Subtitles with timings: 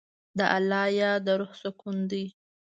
[0.37, 2.25] د الله یاد د روح سکون دی.